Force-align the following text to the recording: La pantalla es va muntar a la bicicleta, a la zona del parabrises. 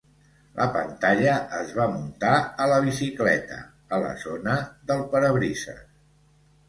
La 0.59 0.65
pantalla 0.75 1.33
es 1.57 1.73
va 1.81 1.85
muntar 1.91 2.33
a 2.65 2.67
la 2.73 2.79
bicicleta, 2.87 3.59
a 3.99 4.03
la 4.05 4.15
zona 4.25 4.57
del 4.93 5.05
parabrises. 5.13 5.85